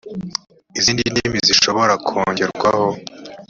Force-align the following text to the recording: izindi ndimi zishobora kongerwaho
izindi 0.77 1.03
ndimi 1.13 1.37
zishobora 1.47 1.93
kongerwaho 2.07 2.87